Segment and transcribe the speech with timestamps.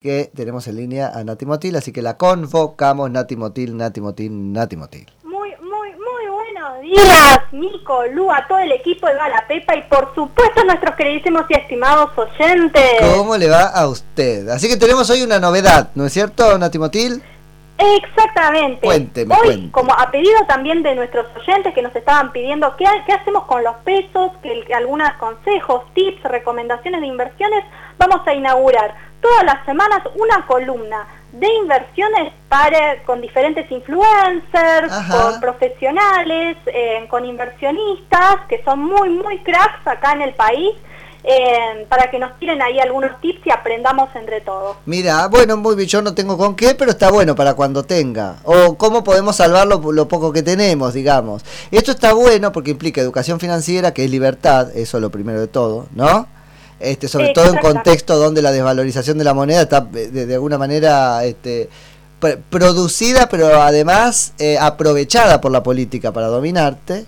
[0.00, 4.50] que tenemos en línea a Nati Motil, así que la convocamos Nati Motil, Nati Motil,
[4.50, 5.06] Nati Motil.
[5.24, 9.82] Muy, muy, muy buenos días, Nico, Lu, a todo el equipo de Gala Pepa y
[9.90, 12.82] por supuesto a nuestros queridísimos y estimados oyentes.
[13.14, 14.48] ¿Cómo le va a usted?
[14.48, 17.22] Así que tenemos hoy una novedad, ¿no es cierto, Nati Motil?
[17.80, 18.86] Exactamente.
[18.86, 23.12] Cuénteme, Hoy, como a pedido también de nuestros oyentes que nos estaban pidiendo qué, qué
[23.14, 27.64] hacemos con los pesos, que, que algunos consejos, tips, recomendaciones de inversiones,
[27.96, 35.30] vamos a inaugurar todas las semanas una columna de inversiones para con diferentes influencers, Ajá.
[35.30, 40.74] con profesionales, eh, con inversionistas que son muy muy cracks acá en el país.
[41.24, 44.76] Eh, para que nos tiren ahí algunos tips y aprendamos entre todos.
[44.86, 48.36] Mira, bueno, muy bien, yo no tengo con qué, pero está bueno para cuando tenga.
[48.44, 51.42] O cómo podemos salvar lo, lo poco que tenemos, digamos.
[51.70, 55.48] Esto está bueno porque implica educación financiera, que es libertad, eso es lo primero de
[55.48, 56.26] todo, ¿no?
[56.78, 60.34] Este, sobre todo en contexto donde la desvalorización de la moneda está eh, de, de
[60.34, 61.68] alguna manera este,
[62.18, 67.04] pr- producida, pero además eh, aprovechada por la política para dominarte.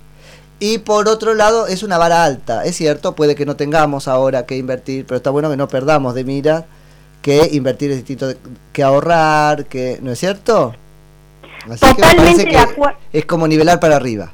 [0.65, 2.65] Y por otro lado, es una vara alta.
[2.65, 6.15] Es cierto, puede que no tengamos ahora que invertir, pero está bueno que no perdamos
[6.15, 6.67] de mira
[7.21, 8.33] que invertir es distinto
[8.73, 10.73] que ahorrar, que ¿no es cierto?
[11.69, 14.33] Así que me Totalmente parece que es como nivelar para arriba.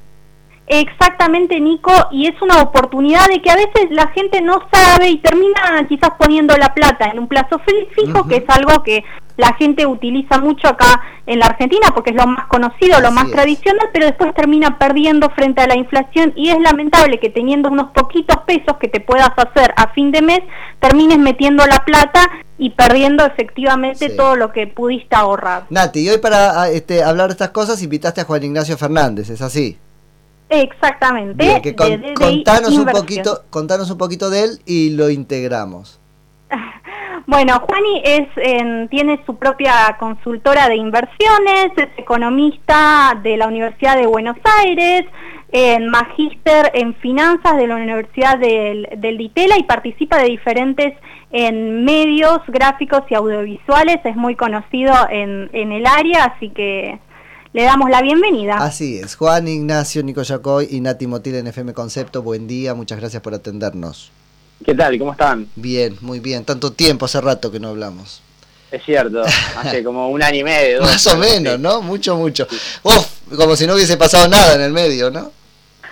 [0.67, 5.19] Exactamente, Nico, y es una oportunidad de que a veces la gente no sabe y
[5.19, 9.03] termina quizás poniendo la plata en un plazo fi- fijo, que es algo que
[9.39, 13.25] la gente utiliza mucho acá en la Argentina porque es lo más conocido, lo más
[13.27, 13.31] es.
[13.33, 17.91] tradicional, pero después termina perdiendo frente a la inflación y es lamentable que teniendo unos
[17.92, 20.41] poquitos pesos que te puedas hacer a fin de mes,
[20.80, 22.20] termines metiendo la plata
[22.58, 24.17] y perdiendo efectivamente Sí.
[24.17, 25.64] todo lo que pudiste ahorrar.
[25.70, 29.30] Nati, y hoy para ah, este, hablar de estas cosas invitaste a Juan Ignacio Fernández,
[29.30, 29.78] ¿es así?
[30.50, 31.45] Exactamente.
[31.45, 34.91] Bien, que con- de- de- de contanos, un poquito, contanos un poquito de él y
[34.91, 36.00] lo integramos.
[37.31, 43.97] Bueno, Juani es, en- tiene su propia consultora de inversiones, es economista de la Universidad
[43.98, 45.05] de Buenos Aires,
[45.53, 50.95] en magíster en finanzas de la Universidad del, del Ditela y participa de diferentes
[51.30, 56.98] en medios gráficos y audiovisuales, es muy conocido en, en el área, así que
[57.52, 58.55] le damos la bienvenida.
[58.57, 62.98] Así es, Juan Ignacio, Nico Yacoy y Nati Motil en FM Concepto, buen día, muchas
[62.98, 64.13] gracias por atendernos.
[64.64, 64.98] ¿Qué tal?
[64.98, 65.48] ¿Cómo están?
[65.57, 68.20] Bien, muy bien, tanto tiempo, hace rato que no hablamos.
[68.70, 69.23] Es cierto,
[69.57, 70.79] hace como un año y medio.
[70.80, 71.80] dos, Más o menos, ¿no?
[71.80, 72.46] Mucho, mucho.
[72.83, 75.33] Uf, como si no hubiese pasado nada en el medio, ¿no?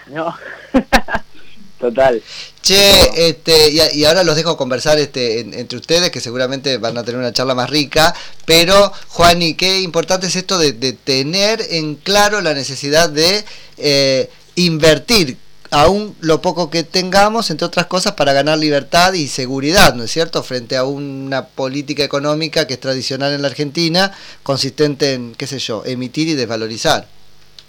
[0.09, 0.35] No.
[1.81, 2.23] Total.
[2.63, 6.97] Che, este, y, y ahora los dejo conversar este, en- entre ustedes, que seguramente van
[6.99, 11.61] a tener una charla más rica, pero Juani, qué importante es esto de, de tener
[11.71, 13.45] en claro la necesidad de
[13.79, 15.37] eh, invertir
[15.77, 20.11] aún lo poco que tengamos, entre otras cosas, para ganar libertad y seguridad, ¿no es
[20.11, 24.11] cierto?, frente a una política económica que es tradicional en la Argentina,
[24.43, 27.07] consistente en, qué sé yo, emitir y desvalorizar.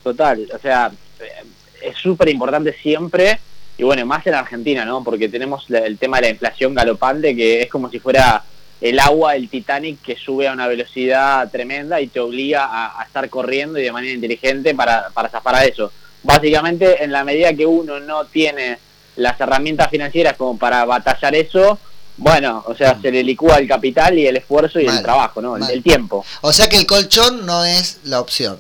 [0.04, 0.48] Total.
[0.56, 1.44] O sea, eh,
[1.82, 3.42] es súper importante siempre,
[3.78, 5.04] y bueno, más en Argentina, ¿no?
[5.04, 8.42] Porque tenemos el tema de la inflación galopante, que es como si fuera
[8.80, 13.04] el agua del Titanic que sube a una velocidad tremenda y te obliga a, a
[13.04, 15.92] estar corriendo y de manera inteligente para, para zafar a eso.
[16.24, 18.80] Básicamente, en la medida que uno no tiene
[19.16, 21.80] las herramientas financieras como para batallar eso,
[22.18, 25.42] bueno, o sea, se le licúa el capital y el esfuerzo y Mal, el trabajo,
[25.42, 25.56] ¿no?
[25.58, 26.26] El- tiempo.
[26.42, 28.60] O sea que el colchón no es la opción.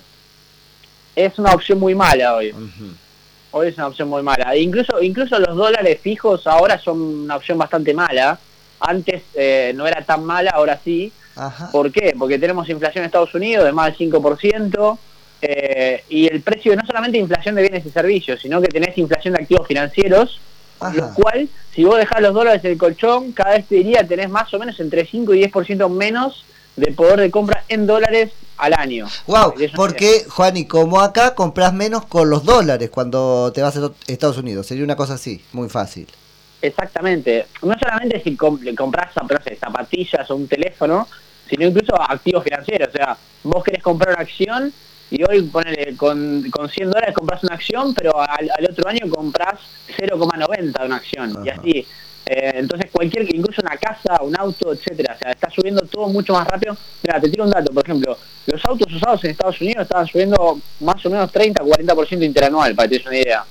[1.15, 2.53] Es una opción muy mala hoy.
[3.51, 4.53] Hoy es una opción muy mala.
[4.53, 8.37] E incluso, incluso los dólares fijos ahora son una opción bastante mala.
[8.79, 11.11] Antes eh, no era tan mala, ahora sí.
[11.35, 11.71] Ajá.
[11.71, 12.13] ¿Por qué?
[12.17, 14.97] Porque tenemos inflación en Estados Unidos de más del 5%.
[15.41, 19.33] Eh, y el precio, no solamente inflación de bienes y servicios, sino que tenés inflación
[19.33, 20.39] de activos financieros,
[20.79, 20.95] Ajá.
[20.95, 24.29] lo cual, si vos dejás los dólares en el colchón, cada vez te diría tenés
[24.29, 28.73] más o menos entre 5 y 10% menos de poder de compra en dólares al
[28.73, 29.07] año.
[29.25, 33.91] Wow, porque Juan, y como acá compras menos con los dólares cuando te vas a
[34.07, 36.07] Estados Unidos, sería una cosa así, muy fácil.
[36.61, 37.47] Exactamente.
[37.61, 41.07] No solamente si compras no sé, zapatillas o un teléfono,
[41.49, 42.89] sino incluso activos financieros.
[42.89, 44.73] O sea, vos querés comprar una acción
[45.09, 49.09] y hoy ponele, con, con 100 dólares compras una acción, pero al, al otro año
[49.09, 49.59] compras
[49.97, 51.45] 0,90 de una acción.
[51.45, 51.87] Y así.
[52.29, 56.33] Eh, entonces cualquier, incluso una casa, un auto, etcétera, o sea, está subiendo todo mucho
[56.33, 56.75] más rápido.
[57.03, 58.17] Mira, te tiro un dato, por ejemplo,
[58.47, 62.95] los autos usados en Estados Unidos estaban subiendo más o menos 30-40% interanual, para que
[62.95, 63.45] te des una idea.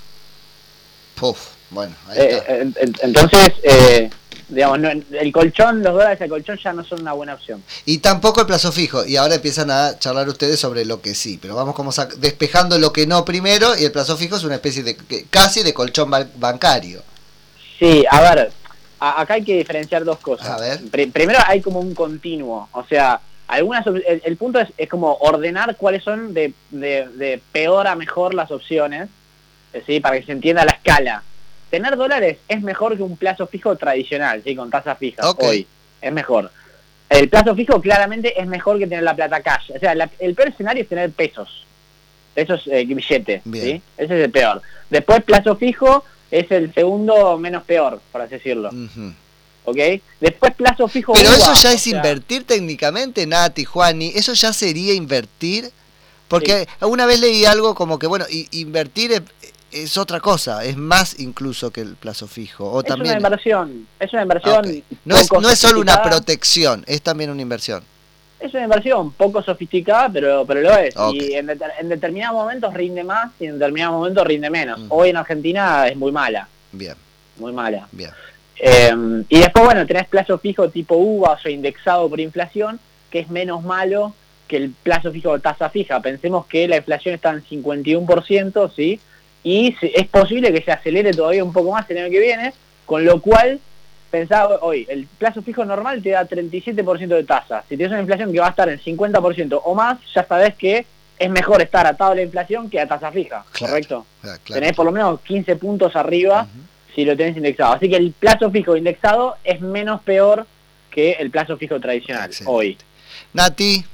[1.14, 3.06] Puf, bueno, ahí Eh, está.
[3.06, 4.10] entonces, eh,
[4.48, 7.62] digamos, no- el colchón, los dólares del colchón ya no son una buena opción.
[7.84, 9.04] Y tampoco el plazo fijo.
[9.04, 11.38] Y ahora empiezan a charlar ustedes sobre lo que sí.
[11.40, 13.76] Pero vamos como despejando lo que no primero.
[13.76, 14.96] Y el plazo fijo es una especie de
[15.30, 17.02] casi de colchón ban- bancario.
[17.78, 18.52] Sí, a ver,
[18.98, 20.48] acá hay que diferenciar dos cosas.
[20.48, 20.80] A ver.
[21.12, 26.02] primero hay como un continuo, o sea, algunas el, punto es, es, como ordenar cuáles
[26.02, 29.08] son de, de, peor a mejor las opciones,
[29.86, 30.00] ¿sí?
[30.00, 31.22] para que se entienda la escala.
[31.70, 34.54] Tener dólares es mejor que un plazo fijo tradicional, ¿sí?
[34.54, 35.66] con tasa fija, hoy,
[36.00, 36.50] es mejor.
[37.08, 39.72] El plazo fijo claramente es mejor que tener la plata cash.
[39.74, 41.66] O sea, el peor escenario es tener pesos,
[42.34, 43.82] pesos eh, billetes, ¿sí?
[43.96, 44.62] ese es el peor.
[44.90, 48.70] Después plazo fijo es el segundo menos peor, por así decirlo.
[49.66, 49.78] ¿ok?
[50.20, 51.12] Después plazo fijo.
[51.12, 55.70] Pero eso ya es invertir técnicamente, Nati, Juani, eso ya sería invertir,
[56.28, 59.22] porque alguna vez leí algo como que, bueno, invertir
[59.82, 62.70] es, otra cosa, es más incluso que el plazo fijo.
[62.70, 63.16] O es también...
[63.16, 64.84] una inversión, es una inversión.
[65.04, 67.82] No, es, no es solo una protección, es también una inversión.
[68.38, 70.94] Es una inversión poco sofisticada, pero, pero lo es.
[71.12, 74.78] Y en, determinados momentos rinde más y en determinados momentos rinde menos.
[74.78, 74.86] Mm.
[74.90, 76.46] Hoy en Argentina es muy mala.
[76.72, 76.94] Bien.
[77.38, 77.88] Muy mala.
[77.92, 78.10] Bien.
[78.58, 82.78] Em, y después, bueno, tenés plazo fijo tipo UVA o indexado por inflación,
[83.10, 84.14] que es menos malo
[84.48, 86.00] que el plazo fijo de tasa fija.
[86.00, 89.00] Pensemos que la inflación está en 51%, ¿sí?
[89.46, 92.52] Y es posible que se acelere todavía un poco más el año que viene,
[92.84, 93.60] con lo cual,
[94.10, 97.62] pensaba hoy, el plazo fijo normal te da 37% de tasa.
[97.68, 100.84] Si tienes una inflación que va a estar en 50% o más, ya sabes que
[101.16, 104.04] es mejor estar atado a la inflación que a tasa fija, ¿correcto?
[104.48, 106.48] Tenés por lo menos 15 puntos arriba
[106.96, 107.74] si lo tenés indexado.
[107.74, 110.44] Así que el plazo fijo indexado es menos peor
[110.90, 112.76] que el plazo fijo tradicional hoy.
[113.32, 113.84] Nati.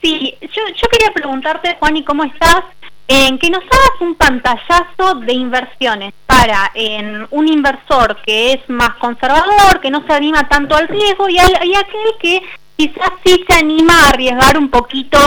[0.00, 2.62] Sí, yo, yo quería preguntarte, Juan, ¿y cómo estás?
[3.08, 8.94] En que nos hagas un pantallazo de inversiones para en un inversor que es más
[8.96, 12.42] conservador, que no se anima tanto al riesgo, y, y aquel que
[12.76, 15.18] quizás sí se anima a arriesgar un poquito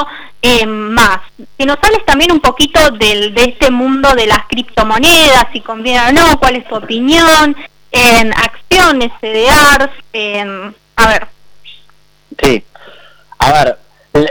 [0.41, 1.19] eh, más.
[1.57, 6.09] Que nos hables también un poquito del, de este mundo de las criptomonedas, si conviene
[6.09, 7.55] o no, cuál es tu opinión,
[7.91, 10.75] en acciones, CDRs, en...
[10.97, 11.27] a ver.
[12.41, 12.63] Sí,
[13.39, 13.79] a ver,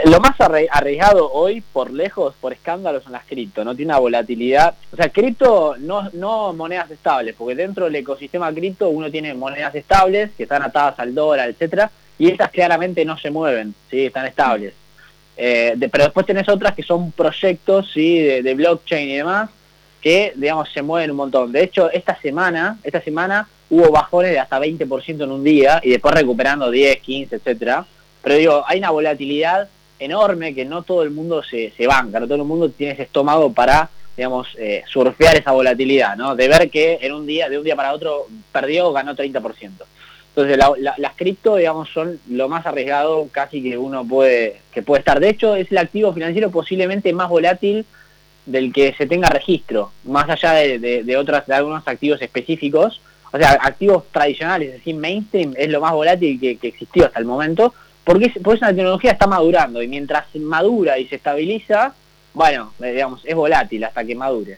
[0.05, 4.73] lo más arriesgado hoy, por lejos, por escándalo, son las cripto, no tiene una volatilidad.
[4.91, 9.75] O sea, cripto no, no monedas estables, porque dentro del ecosistema cripto uno tiene monedas
[9.75, 14.05] estables que están atadas al dólar, etcétera, y estas claramente no se mueven, ¿sí?
[14.05, 14.73] están estables.
[15.37, 18.19] Eh, pero después tenés otras que son proyectos ¿sí?
[18.19, 19.49] De, blockchain y demás
[20.01, 21.51] que digamos se mueven un montón.
[21.51, 25.89] De hecho, esta semana, esta semana hubo bajones de hasta 20% en un día y
[25.89, 27.85] después recuperando 10, 15, etcétera.
[28.21, 29.67] Pero digo, hay una volatilidad
[29.99, 33.03] enorme que no todo el mundo se, se banca, no todo el mundo tiene ese
[33.03, 36.35] estómago para digamos, eh, surfear esa volatilidad, ¿no?
[36.35, 39.85] De ver que en un día, de un día para otro, perdió o ganó 30%.
[40.35, 40.57] Entonces
[40.97, 45.19] las cripto, digamos, son lo más arriesgado casi que uno puede, que puede estar.
[45.19, 47.85] De hecho, es el activo financiero posiblemente más volátil
[48.45, 53.01] del que se tenga registro, más allá de, de, otras, de algunos activos específicos.
[53.31, 57.25] O sea, activos tradicionales, es decir, mainstream, es lo más volátil que, existió hasta el
[57.25, 57.73] momento,
[58.05, 61.93] porque, porque una tecnología está madurando y mientras madura y se estabiliza,
[62.33, 64.57] bueno, eh, digamos, es volátil hasta que madure.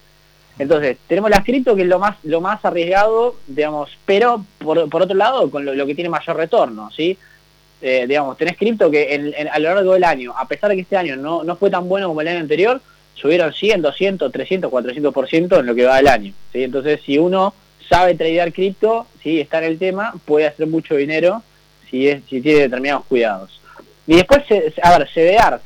[0.59, 5.15] Entonces, tenemos las cripto que es lo más, lo más arriesgado, digamos, pero por, otro
[5.15, 7.17] lado, con lo, que tiene mayor retorno, ¿sí?
[7.81, 10.97] Eh, digamos, tenés cripto que a lo largo del año, a pesar de que este
[10.97, 12.81] año no, no fue tan bueno como el año anterior,
[13.13, 16.63] subieron 100, 200, 300, 400% en lo que va del año, ¿sí?
[16.63, 17.53] Entonces, si uno
[17.87, 19.39] sabe tradear cripto, ¿sí?
[19.39, 21.43] Está en el tema, puede hacer mucho dinero
[21.89, 23.61] si, tiene determinados cuidados.
[24.05, 24.43] Y después,
[24.81, 25.61] a ver, CDRs,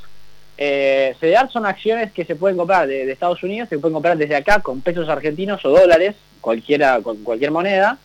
[0.57, 4.35] eh, CDR son acciones que se pueden comprar de, Estados Unidos, se pueden comprar desde
[4.35, 7.97] acá con pesos argentinos o dólares, cualquiera con cualquier moneda,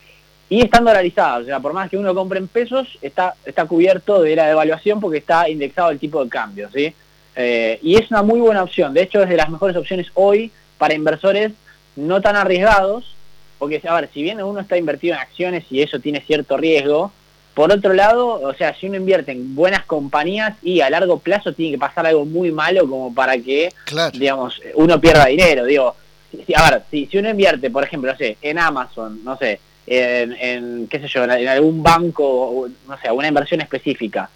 [0.49, 1.43] y están dolarizadas.
[1.43, 5.01] O sea, por más que uno compre en pesos, está, está cubierto de la devaluación
[5.01, 6.95] porque está indexado el tipo de cambio, ¿sí?
[7.35, 8.95] Eh, y es una muy buena opción.
[8.95, 11.53] De hecho, es de las mejores opciones hoy para inversores
[11.97, 13.15] no tan arriesgados,
[13.59, 17.13] porque, a ver, si bien uno está invertido en acciones y eso tiene cierto riesgo,
[17.57, 21.55] por otro lado, o sea, si uno invierte en buenas compañías y a largo plazo
[21.55, 23.71] tiene que pasar algo muy malo como para que,
[24.13, 25.65] digamos, uno pierda dinero.
[25.65, 25.97] Digo,
[26.55, 30.87] a ver, si, si uno invierte, por ejemplo, no sé, en Amazon, no sé, en,
[30.87, 34.29] qué sé yo, en, algún banco, no sé, una inversión específica,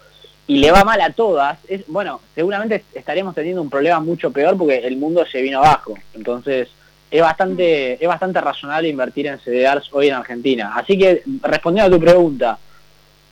[0.47, 4.57] y le va mal a todas, es, bueno, seguramente estaremos teniendo un problema mucho peor
[4.57, 5.93] porque el mundo se vino abajo.
[6.15, 6.69] Entonces,
[7.11, 10.73] es bastante, es bastante razonable invertir en CDRs hoy en Argentina.
[10.75, 12.57] Así que, respondiendo a tu pregunta,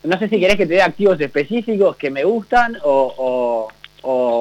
[0.04, 3.68] no sé si querés que te dé activos específicos que me gustan o,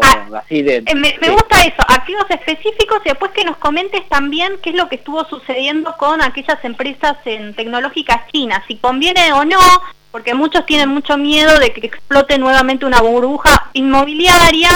[0.02, 0.76] ah, así de...
[0.86, 4.88] Eh, me, gusta eso, activos específicos y después que nos comentes también qué es lo
[4.88, 9.58] que estuvo sucediendo con aquellas empresas en tecnológicas chinas, si conviene o no,
[10.12, 14.70] porque muchos tienen mucho miedo de que explote nuevamente una burbuja inmobiliaria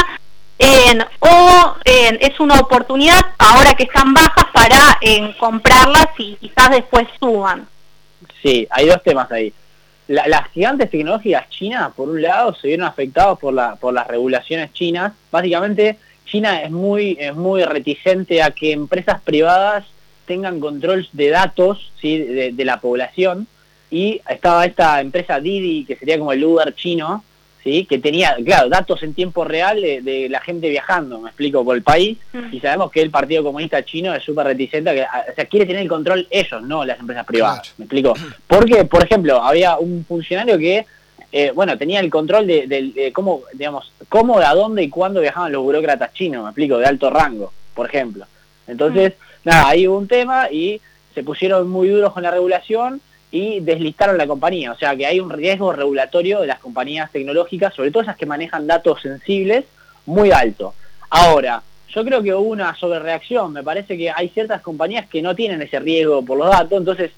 [1.21, 4.99] o es una oportunidad ahora que están bajas para
[5.39, 7.67] comprarlas y quizás después suban.
[8.43, 9.53] Sí, hay dos temas ahí.
[10.09, 14.73] Las gigantes tecnológicas chinas, por un lado, se vieron afectados por, la, por las regulaciones
[14.73, 15.13] chinas.
[15.31, 19.85] Básicamente, China es muy, es muy reticente a que empresas privadas
[20.27, 23.47] tengan control de datos de, la población.
[23.91, 27.23] Y estaba esta empresa Didi, que sería como el Uber chino,
[27.63, 27.85] ¿sí?
[27.87, 31.83] que tenía, claro, datos en tiempo real de, la gente viajando, me explico, por el
[31.83, 32.53] país, mm.
[32.53, 35.83] y sabemos que el Partido Comunista Chino es súper reticente, que, o sea, quiere tener
[35.83, 38.15] el control ellos, no las empresas privadas, me explico.
[38.47, 40.87] Porque, por ejemplo, había un funcionario que,
[41.31, 45.63] eh, bueno, tenía el control de, cómo, digamos, cómo, a dónde y cuándo viajaban los
[45.63, 48.27] burócratas chinos, me explico, de alto rango, por ejemplo.
[48.67, 49.49] Entonces, mm.
[49.49, 50.81] nada, ahí hubo un tema y
[51.15, 53.01] se pusieron muy duros con la regulación,
[53.33, 54.71] y deslistaron la compañía.
[54.71, 58.27] O sea que hay un riesgo regulatorio de las compañías tecnológicas, sobre todo esas que
[58.27, 59.65] manejan datos sensibles,
[60.07, 60.75] muy alto.
[61.11, 63.53] Ahora, yo creo que hubo una sobrereacción.
[63.53, 67.11] Me parece que hay ciertas compañías que no tienen ese riesgo por los datos, entonces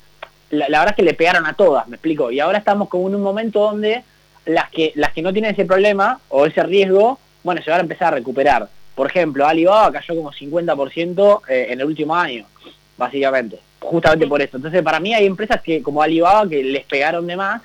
[0.50, 2.30] la, verdad es que le pegaron a todas, me explico.
[2.30, 4.04] Y ahora estamos como en un momento donde
[4.46, 7.82] las que, las que no tienen ese problema o ese riesgo, bueno, se van a
[7.82, 8.68] empezar a recuperar.
[8.94, 12.46] Por ejemplo, Alibaba cayó como 50% eh, en el último año,
[12.96, 14.56] básicamente justamente por eso.
[14.56, 17.62] Entonces, para mí hay empresas que como Alibaba que les pegaron de más.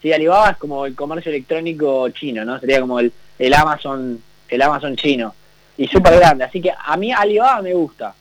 [0.00, 2.58] Sí, Alibaba es como el comercio electrónico chino, ¿no?
[2.58, 5.34] Sería como el, el Amazon el Amazon chino.
[5.78, 6.44] Y súper grande.
[6.44, 8.14] Así que a mí Alibaba me gusta.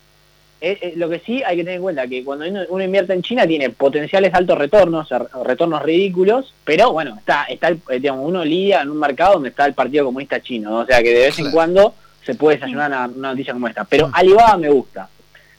[0.61, 3.23] Eh, eh, lo que sí hay que tener en cuenta que cuando uno, invierte en
[3.23, 5.09] China tiene potenciales altos retornos,
[5.43, 9.65] retornos ridículos, pero bueno, está, está eh, digamos, uno lidia en un mercado donde está
[9.65, 13.07] el Partido Comunista Chino, o sea que de vez en cuando se puede desayunar una,
[13.07, 13.85] una noticia como esta.
[13.85, 15.09] Pero Alibaba me gusta.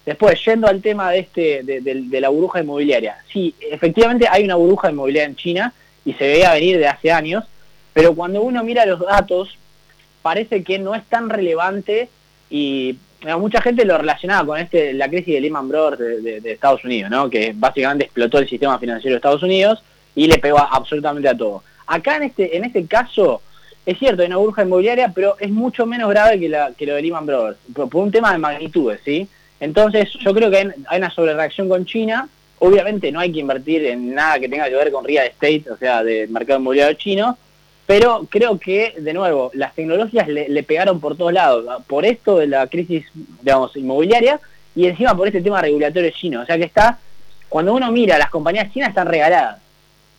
[0.04, 3.18] Después, yendo al tema de, este, de, la burbuja inmobiliaria.
[3.32, 5.72] Sí, efectivamente hay una burbuja inmobiliaria en China
[6.04, 7.44] y se veía venir de hace años,
[7.92, 9.56] pero cuando uno mira los datos,
[10.22, 12.08] parece que no es tan relevante
[12.50, 12.96] y
[13.38, 17.30] mucha gente lo relacionaba con este la crisis de Lehman Brothers de, Estados Unidos, ¿no?
[17.30, 19.84] que básicamente explotó el sistema financiero de Estados Unidos
[20.16, 21.62] y le pegó absolutamente a todo.
[21.86, 23.40] Acá en este, en este caso,
[23.86, 26.94] es cierto, hay una burbuja inmobiliaria, pero es mucho menos grave que, la, que lo
[26.96, 29.28] de Lehman Brothers, por, por un tema de magnitudes, ¿sí?
[29.62, 32.28] Entonces, yo creo que hay, una sobrereacción con China.
[32.58, 35.76] Obviamente no hay que invertir en nada que tenga que ver con real estate, o
[35.76, 37.38] sea, del mercado inmobiliario chino,
[37.86, 42.48] pero creo que, de nuevo, las tecnologías le, pegaron por todos lados, por esto de
[42.48, 44.40] la crisis, digamos, inmobiliaria,
[44.74, 46.40] y encima por este tema regulatorio chino.
[46.40, 46.98] O sea que está,
[47.48, 49.60] cuando uno mira, las compañías chinas están regaladas.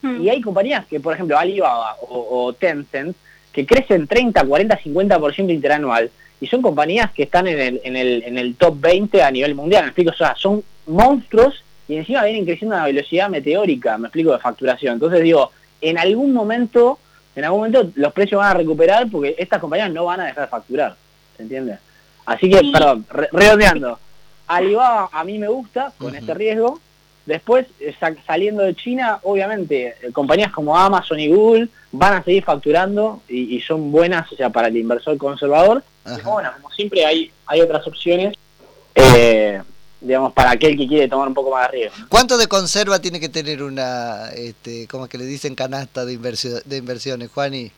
[0.01, 0.23] Hmm.
[0.23, 3.13] Y hay compañías que, por ejemplo, Alibaba o, o Tencent,
[3.51, 6.09] que crecen 30, 40, 50% interanual
[6.43, 9.55] y son compañías que están en el, en el, en el top 20 a nivel
[9.55, 13.97] mundial, me explico, o sea, son monstruos y encima vienen creciendo a una velocidad meteórica,
[13.97, 14.95] me explico, de facturación.
[14.95, 16.99] Entonces digo, en algún momento,
[17.33, 20.43] en algún momento los precios van a recuperar porque estas compañías no van a dejar
[20.43, 20.97] de facturar,
[21.37, 21.77] ¿se entiende?
[22.25, 23.97] Así que, perdón, redondeando,
[24.45, 26.81] Alibaba a mí me gusta con este riesgo,
[27.25, 27.95] Después, eh,
[28.27, 33.61] saliendo de China, obviamente, eh, compañías como Amazon y Google van a seguir facturando y,
[33.61, 35.83] son buenas, o sea, para el inversor conservador.
[36.23, 38.35] Bueno, como siempre hay, hay otras opciones,
[38.95, 39.61] eh,
[40.01, 42.05] digamos, para aquel que quiere tomar un poco más de riesgo.
[42.09, 46.17] ¿Cuánto de conserva tiene que tener una, este, como que le dicen, canasta de,
[46.65, 47.53] de inversiones, Juan?
[47.53, 47.71] Y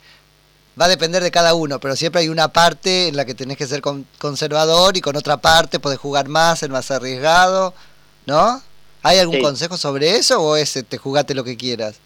[0.80, 3.56] va a depender de cada uno, pero siempre hay una parte en la que tenés
[3.56, 3.80] que ser
[4.18, 7.74] conservador y con otra parte podés jugar más, ser más arriesgado,
[8.26, 8.60] ¿no?
[9.02, 12.00] ¿Hay algún consejo sobre eso o es te este, jugate lo que quieras?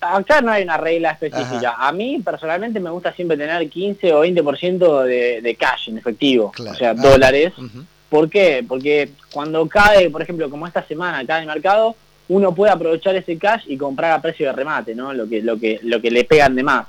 [0.00, 1.74] Acá no hay una regla específica.
[1.78, 6.52] A mí personalmente me gusta siempre tener 15 o 20% de, de cash en efectivo,
[6.58, 7.52] o sea, dólares.
[8.08, 8.64] ¿Por qué?
[8.66, 11.94] Porque cuando cae, por ejemplo, como esta semana cae el mercado,
[12.28, 15.12] uno puede aprovechar ese cash y comprar a precio de remate, ¿no?
[15.12, 16.86] Lo que, lo que, lo que le pegan de más.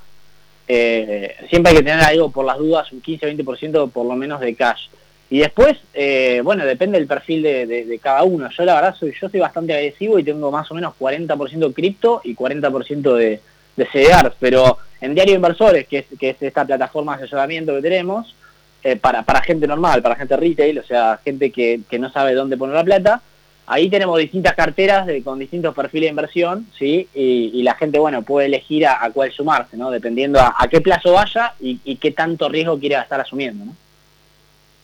[0.68, 4.14] Eh, siempre hay que tener algo por las dudas, un 15 o 20% por lo
[4.14, 4.86] menos de cash.
[5.30, 8.50] Y después, eh, bueno, depende del perfil de, cada uno.
[8.50, 12.20] Yo la verdad soy, yo soy bastante agresivo y tengo más o menos 40% cripto
[12.24, 13.40] y 40% de,
[13.76, 17.82] de CDR, pero en Diario Inversores, que es, que es esta plataforma de asesoramiento que
[17.82, 18.34] tenemos,
[18.82, 22.34] eh, para, para gente normal, para gente retail, o sea, gente que, que no sabe
[22.34, 23.22] dónde poner la plata,
[23.66, 27.08] ahí tenemos distintas carteras de, con distintos perfiles de inversión, ¿sí?
[27.14, 29.90] Y, la gente, bueno, puede elegir a, cuál sumarse, ¿no?
[29.90, 33.72] Dependiendo a, a, qué plazo vaya y, qué tanto riesgo quiere estar asumiendo.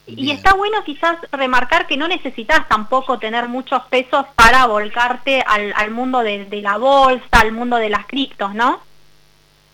[0.06, 5.90] Y está bueno quizás remarcar que no necesitas tampoco tener muchos pesos para volcarte al,
[5.90, 8.80] mundo de, la bolsa, al mundo de las criptos, ¿no?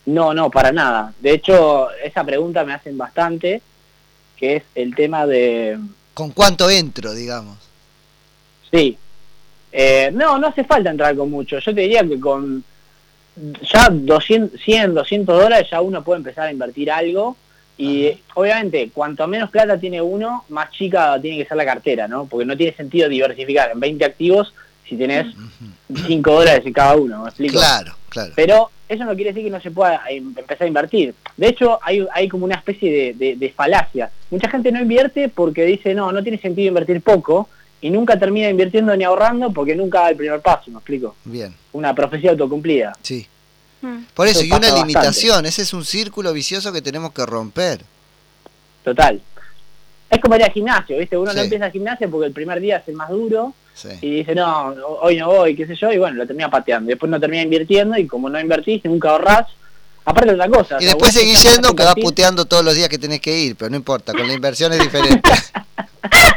[0.07, 1.13] No, no, para nada.
[1.21, 3.61] De hecho, esa pregunta me hacen bastante,
[4.37, 5.79] que es el tema de...
[6.15, 7.59] ¿Con cuánto entro, digamos?
[8.71, 8.97] Sí.
[9.71, 11.59] Eh, no, no hace falta entrar con mucho.
[11.59, 12.65] Yo te diría que con
[13.71, 17.37] ya 200, 100, 200 dólares ya uno puede empezar a invertir algo
[17.83, 22.27] y obviamente, cuanto menos plata tiene uno, más chica tiene que ser la cartera, ¿no?
[22.27, 24.55] Porque no tiene sentido diversificar en 20 activos
[24.89, 25.35] si tenés
[26.07, 27.59] 5 dólares en cada uno, ¿me explico?
[27.59, 28.33] Claro, claro.
[28.37, 31.13] Pero eso no quiere decir que no se pueda em, empezar a invertir.
[31.37, 34.13] De hecho, hay, hay como una especie de, de, falacia.
[34.31, 37.49] Mucha gente no invierte porque dice, no, no tiene sentido invertir poco,
[37.81, 41.17] y nunca termina invirtiendo ni ahorrando porque nunca da el primer paso, ¿me explico?
[41.25, 41.53] Bien.
[41.73, 42.93] Una profecía autocumplida.
[43.03, 43.27] Sí.
[44.15, 47.81] Por eso, y una limitación, ese es un círculo vicioso que tenemos que romper.
[48.85, 49.21] Total.
[50.09, 51.17] Es como ir al gimnasio, ¿viste?
[51.17, 53.55] Uno no empieza al gimnasio porque el primer día es el más duro
[54.01, 56.89] y dice, no, hoy no voy, qué sé yo, y bueno, lo termina pateando.
[56.89, 59.47] Después no termina invirtiendo y como no invertís, nunca ahorrás,
[60.05, 60.77] aparte de otra cosa.
[60.81, 63.71] Y después seguís yendo que vas puteando todos los días que tenés que ir, pero
[63.71, 65.31] no importa, con la inversión es diferente.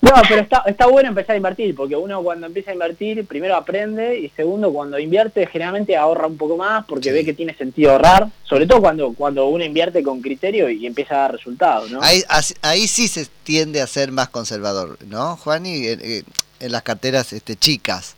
[0.00, 3.56] No, pero está, está bueno empezar a invertir, porque uno cuando empieza a invertir, primero
[3.56, 7.92] aprende y segundo, cuando invierte, generalmente ahorra un poco más porque ve que tiene sentido
[7.92, 12.00] ahorrar, sobre todo cuando, cuando uno invierte con criterio y empieza a dar resultados, ¿no?
[12.02, 12.22] Ahí,
[12.62, 15.64] ahí sí se tiende a ser más conservador, ¿no, Juan?
[15.64, 16.24] Y en,
[16.60, 18.16] las carteras este, chicas.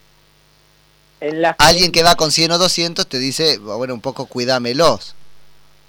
[1.21, 5.17] En Alguien que va con 100 o 200 te dice, bueno, un poco cuidámelos.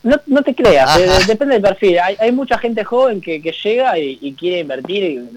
[0.01, 2.00] No, no te creas, eh, depende del perfil.
[2.00, 5.29] Hay, hay, mucha gente joven que, que llega y, quiere invertir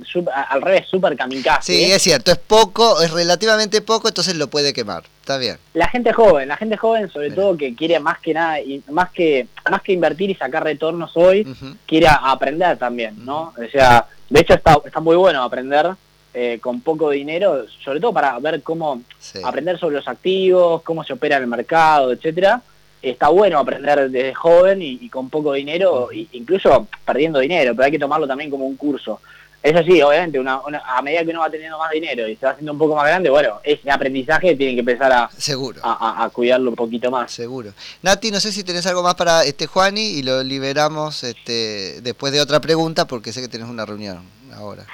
[0.49, 1.73] al revés, súper kamikaze.
[1.73, 1.97] Sí, ¿eh?
[1.97, 5.03] es cierto, es poco, es relativamente poco, entonces lo puede quemar.
[5.21, 5.57] Está bien.
[5.75, 9.11] La gente joven, la gente joven sobre todo que quiere más que nada, y más
[9.11, 11.45] que más que invertir y sacar retornos hoy,
[11.87, 13.53] quiere aprender también, ¿no?
[13.57, 15.91] O sea, de hecho está, está muy bueno aprender
[16.35, 19.03] eh, con poco dinero, sobre todo para ver cómo
[19.43, 22.63] aprender sobre los activos, cómo se opera el mercado, etcétera
[23.03, 27.99] está bueno aprender desde joven y, con poco dinero, incluso perdiendo dinero, pero hay que
[27.99, 29.21] tomarlo también como un curso.
[29.63, 32.53] Eso sí, obviamente, una, a medida que uno va teniendo más dinero y se va
[32.53, 35.81] haciendo un poco más grande, bueno, ese aprendizaje tiene que empezar a, Seguro.
[35.85, 37.31] a, cuidarlo un poquito más.
[37.31, 37.73] Seguro.
[38.03, 42.33] Nati, no sé si tenés algo más para este Juani y lo liberamos este, después
[42.33, 44.85] de otra pregunta porque sé que tenés una reunión ahora.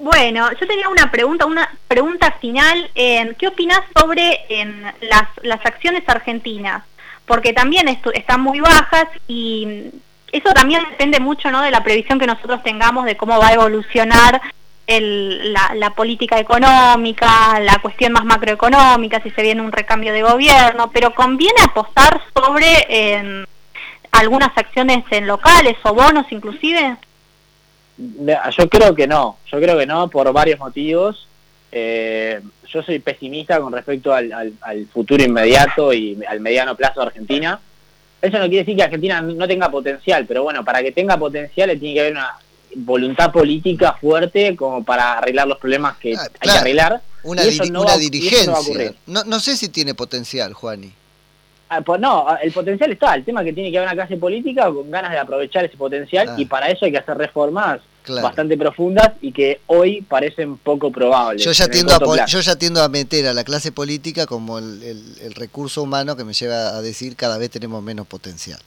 [0.00, 2.90] Bueno, yo tenía una pregunta, una pregunta final.
[2.94, 6.82] ¿Qué opinas sobre en las, las acciones argentinas?
[7.30, 9.84] Porque también están muy bajas y
[10.32, 11.62] eso también depende mucho ¿no?
[11.62, 14.42] de la previsión que nosotros tengamos de cómo va a evolucionar
[14.88, 21.14] la, política económica, la cuestión más macroeconómica, si se viene un recambio de gobierno, pero
[21.14, 23.46] conviene apostar sobre
[24.10, 26.96] algunas acciones en locales o bonos inclusive.
[27.96, 31.28] Yo creo que no, yo creo que no por varios motivos.
[31.72, 34.54] Eh, yo soy pesimista con respecto al,
[34.92, 37.60] futuro inmediato y al mediano plazo de Argentina.
[38.20, 41.68] Eso no quiere decir que Argentina no tenga potencial, pero bueno, para que tenga potencial
[41.68, 42.36] le tiene que haber una
[42.76, 47.00] voluntad política fuerte como para arreglar los problemas que ah, hay que arreglar.
[47.22, 47.42] Una,
[47.98, 48.94] dirigencia.
[49.06, 50.92] No, no, sé si tiene potencial, Juani.
[51.68, 53.14] Ah, pues no, el potencial está.
[53.14, 55.76] El tema es que tiene que haber una clase política con ganas de aprovechar ese
[55.76, 56.34] potencial ah.
[56.38, 57.80] y para eso hay que hacer reformas
[58.22, 61.44] bastante profundas y que hoy parecen poco probables.
[61.44, 65.34] Yo ya, tiendo a, yo ya tiendo a meter a la clase política como el,
[65.34, 68.60] recurso humano que me lleva a decir cada vez tenemos menos potencial.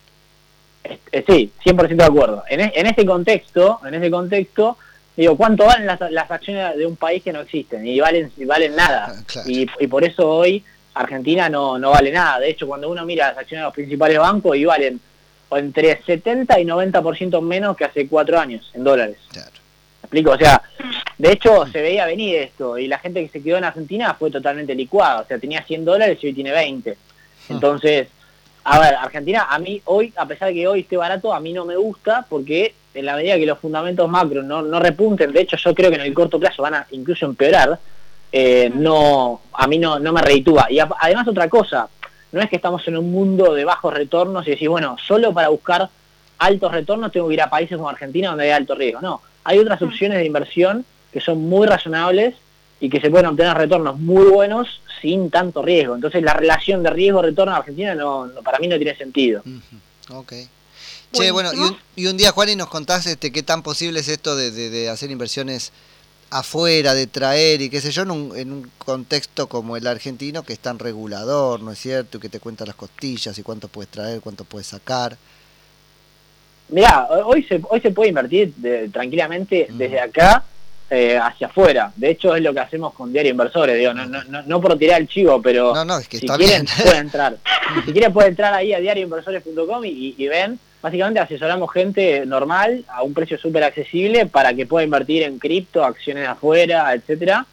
[1.27, 2.43] sí, 100% de acuerdo.
[2.49, 4.77] En, en este contexto, en ese contexto,
[5.15, 7.85] digo, ¿cuánto valen las, acciones de un país que no existen?
[7.85, 9.15] Y valen, valen nada.
[9.45, 12.39] Y, y, por eso hoy Argentina no, no vale nada.
[12.39, 14.99] De hecho, cuando uno mira las acciones de los principales bancos, y valen
[15.57, 19.17] entre 70 y 90% menos que hace cuatro años en dólares.
[19.31, 19.51] Claro.
[20.01, 20.31] ¿Me explico?
[20.31, 20.61] O sea,
[21.17, 24.29] de hecho se veía venir esto y la gente que se quedó en Argentina fue
[24.29, 25.21] totalmente licuada.
[25.21, 26.91] O sea, tenía 100 dólares y hoy tiene 20.
[26.91, 26.95] Ah.
[27.49, 28.07] Entonces,
[28.65, 31.53] a ver, Argentina a mí hoy, a pesar de que hoy esté barato, a mí
[31.53, 35.41] no me gusta porque en la medida que los fundamentos macro no, no repunten, de
[35.41, 37.79] hecho yo creo que en el corto plazo van a incluso empeorar,
[38.31, 40.67] eh, no, a mí no, no me reitúa.
[40.69, 41.87] Y además otra cosa,
[42.33, 45.49] no es que estamos en un mundo de bajos retornos y decir, bueno, solo para
[45.49, 45.89] buscar
[46.39, 49.01] altos retornos tengo que ir a países como Argentina donde hay alto riesgo.
[49.01, 49.85] No, hay otras mm.
[49.85, 52.35] opciones de inversión que son muy razonables
[52.79, 55.93] y que se pueden obtener retornos muy buenos sin tanto riesgo.
[55.95, 59.43] Entonces la relación de riesgo-retorno en Argentina no, para mí no tiene sentido.
[60.09, 60.33] Ok.
[61.11, 61.51] Che, bueno,
[61.95, 65.11] y un, día, Juan, y nos contás este, qué tan posible es esto de hacer
[65.11, 65.71] inversiones
[66.33, 70.43] afuera, de traer y qué sé yo, en un, en un contexto como el argentino
[70.43, 72.17] que es tan regulador, ¿no es cierto?
[72.17, 75.17] Y que te cuenta las costillas y cuánto puedes traer, cuánto puedes sacar.
[76.69, 78.53] Mirá, hoy se, hoy se puede invertir
[78.91, 79.77] tranquilamente mm.
[79.77, 80.43] desde acá
[80.89, 81.91] eh, hacia afuera.
[81.95, 83.77] De hecho, es lo que hacemos con Diario Inversores.
[83.77, 87.37] Digo, no, no, no, por tirar el chivo, pero si quieren pueden entrar.
[87.85, 93.03] si quieren pueden entrar ahí a diarioinversores.com y, y ven básicamente asesoramos gente normal a
[93.03, 97.45] un precio súper accesible para que pueda invertir en cripto, acciones afuera, etcétera.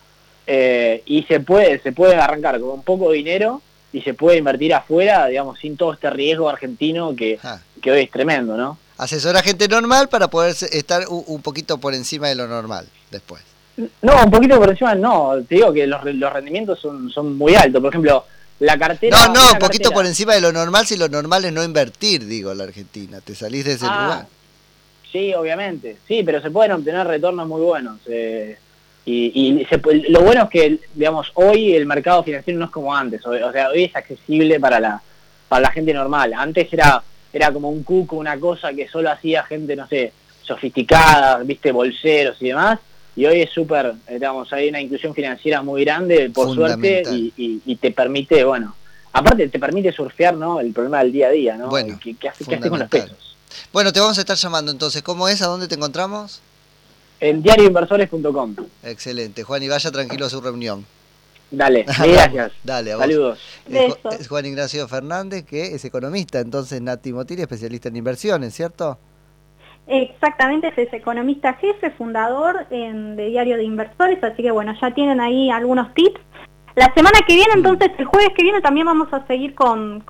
[0.48, 3.62] Eh, y se puede, se puede arrancar con poco dinero
[3.92, 7.60] y se puede invertir afuera, digamos, sin todo este riesgo argentino que, ah.
[7.80, 8.76] que hoy es tremendo, ¿no?
[8.98, 13.42] Asesora gente normal para poder estar un poquito por encima de lo normal después.
[14.02, 15.36] No, un poquito por encima no.
[15.48, 17.80] Te digo que los, los rendimientos son, son muy altos.
[17.80, 18.26] Por ejemplo,
[18.60, 19.16] la cartera...
[19.26, 22.26] No, no, un poquito por encima de lo normal, si lo normal es no invertir,
[22.26, 23.20] digo, la Argentina.
[23.20, 24.26] Te salís de ese ah, lugar.
[25.10, 25.96] Sí, obviamente.
[26.06, 27.98] Sí, pero se pueden obtener retornos muy buenos.
[28.06, 28.56] Eh,
[29.06, 29.66] y,
[30.08, 33.24] lo bueno es que, digamos, hoy el mercado financiero no es como antes.
[33.26, 35.02] O, sea, hoy es accesible para la,
[35.48, 36.34] para la gente normal.
[36.36, 41.38] Antes era, era como un cuco, una cosa que solo hacía gente, no sé, sofisticada,
[41.38, 42.78] viste, bolseros y demás.
[43.16, 47.02] Y hoy es súper, digamos, hay una inclusión financiera muy grande, por suerte,
[47.36, 48.74] y, te permite, bueno,
[49.12, 50.60] aparte te permite surfear, ¿no?
[50.60, 51.68] El problema del día a día, ¿no?
[51.68, 53.36] Bueno, ¿Qué, qué haces con los pesos?
[53.72, 55.02] Bueno, te vamos a estar llamando entonces.
[55.02, 55.42] ¿Cómo es?
[55.42, 56.40] ¿A dónde te encontramos?
[57.18, 58.56] En diarioinversores.com.
[58.82, 59.42] Excelente.
[59.42, 60.86] Juan, y vaya tranquilo a su reunión.
[61.50, 62.52] Dale, gracias.
[62.62, 63.06] Dale, a vos.
[63.06, 63.38] Saludos.
[64.18, 68.98] Es, Juan Ignacio Fernández, que es economista, entonces Nati Motiri, especialista en inversiones, ¿cierto?
[69.92, 75.50] Exactamente, es economista jefe, fundador de Diario de Inversores, así que bueno, ya tienen ahí
[75.50, 76.20] algunos tips.
[76.76, 77.58] La semana que viene, mm.
[77.58, 80.04] entonces, el jueves que viene también vamos a seguir con,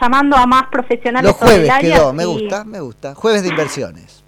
[0.00, 1.32] llamando a más profesionales.
[1.32, 3.16] Los jueves quedó, me gusta, me gusta.
[3.16, 4.22] Jueves de inversiones.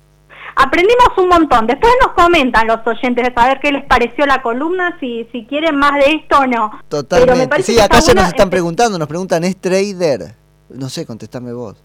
[0.57, 1.69] Aprendimos un montón.
[1.69, 5.77] Después nos comentan los oyentes de saber qué les pareció la columna, si, si quieren
[5.77, 6.73] más de esto o no.
[6.89, 7.63] Totalmente.
[7.63, 10.35] Sí, acá ya nos están preguntando, nos preguntan, ¿es trader?
[10.69, 11.83] No sé, contestame vos.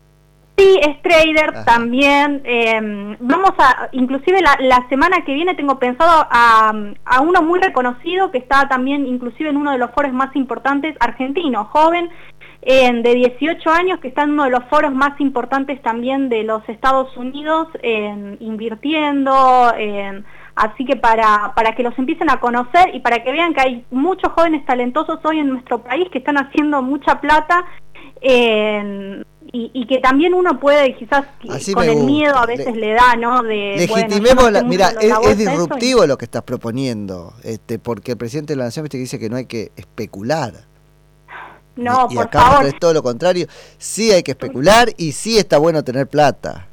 [0.59, 2.41] Sí, es trader también.
[2.43, 6.73] Em, vamos a, inclusive la, la, semana que viene tengo pensado a,
[7.05, 10.95] a, uno muy reconocido que está también inclusive en uno de los foros más importantes,
[10.99, 12.09] argentino, joven,
[12.61, 16.67] de 18 años, que está en uno de los foros más importantes también de los
[16.67, 17.67] Estados Unidos,
[18.39, 19.33] invirtiendo,
[20.55, 23.85] así que para, para que los empiecen a conocer y para que vean que hay
[23.91, 27.65] muchos jóvenes talentosos hoy en nuestro país que están haciendo mucha plata.
[28.21, 31.25] Y, que también uno puede quizás
[31.73, 33.43] con el miedo a veces le, da, ¿no?
[33.43, 38.65] De, legitimemos, mira, es, disruptivo lo que estás proponiendo, este, porque el presidente de la
[38.65, 40.53] Nación dice que no hay que especular.
[41.75, 42.65] No, y, por acá favor.
[42.65, 43.47] es todo lo contrario.
[43.77, 46.67] Sí hay que especular y sí está bueno tener plata.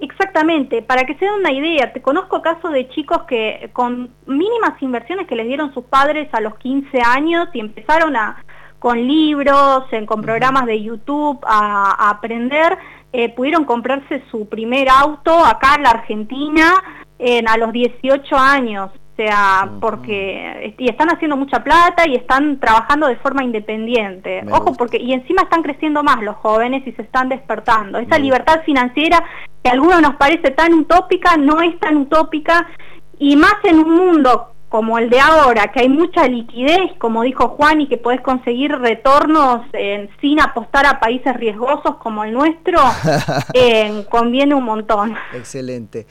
[0.00, 4.80] Exactamente, para que se den una idea, te conozco casos de chicos que con mínimas
[4.82, 8.44] inversiones que les dieron sus padres a los 15 años y empezaron a
[8.84, 12.76] con libros, con programas de YouTube a, aprender,
[13.14, 16.74] eh, pudieron comprarse su primer auto acá en la Argentina
[17.18, 18.90] en, a los 18 años.
[18.92, 24.44] O sea, porque y están haciendo mucha plata y están trabajando de forma independiente.
[24.50, 27.96] Ojo, porque y encima están creciendo más los jóvenes y se están despertando.
[27.96, 29.24] Esa libertad financiera
[29.62, 32.68] que a algunos nos parece tan utópica, no es tan utópica
[33.18, 37.46] y más en un mundo como el de ahora, que hay mucha liquidez, como dijo
[37.50, 39.60] Juan, y que podés conseguir retornos
[40.20, 42.80] sin apostar a países riesgosos como el nuestro,
[43.54, 45.14] eh, conviene un montón.
[45.32, 46.08] Excelente.